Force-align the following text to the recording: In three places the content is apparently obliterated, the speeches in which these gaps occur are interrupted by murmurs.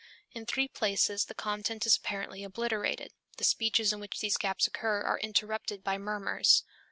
In 0.31 0.47
three 0.47 0.67
places 0.67 1.25
the 1.25 1.35
content 1.35 1.85
is 1.85 1.95
apparently 1.95 2.43
obliterated, 2.43 3.11
the 3.37 3.43
speeches 3.43 3.93
in 3.93 3.99
which 3.99 4.17
these 4.19 4.35
gaps 4.35 4.65
occur 4.65 5.01
are 5.03 5.19
interrupted 5.19 5.83
by 5.83 5.99
murmurs. 5.99 6.63